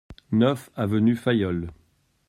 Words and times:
neuf 0.31 0.71
avenue 0.75 1.15
Fayolle 1.15 1.67